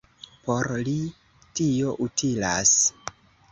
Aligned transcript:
Por 0.45 0.69
li 0.87 0.95
tio 1.61 1.93
utilas! 2.09 2.75